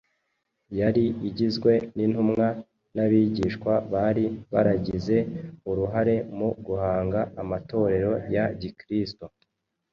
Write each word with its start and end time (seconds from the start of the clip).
yari 0.79 1.05
igizwe 1.29 1.71
n’intumwa 1.95 2.47
n’abigisha 2.95 3.73
bari 3.93 4.25
baragize 4.53 5.17
uruhare 5.69 6.15
mu 6.37 6.49
guhanga 6.65 7.19
amatorero 7.41 8.11
ya 8.35 8.45
Gikristo 8.61 9.25